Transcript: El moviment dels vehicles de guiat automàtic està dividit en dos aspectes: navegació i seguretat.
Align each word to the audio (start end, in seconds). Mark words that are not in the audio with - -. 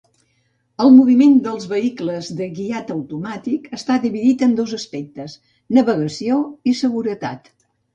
El 0.85 0.87
moviment 0.95 1.35
dels 1.47 1.67
vehicles 1.73 2.31
de 2.41 2.49
guiat 2.61 2.91
automàtic 2.97 3.71
està 3.81 4.01
dividit 4.09 4.45
en 4.51 4.59
dos 4.65 4.77
aspectes: 4.83 5.41
navegació 5.81 6.45
i 6.75 6.81
seguretat. 6.87 7.59